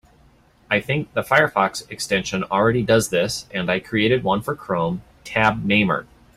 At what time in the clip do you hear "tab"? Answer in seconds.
5.23-5.63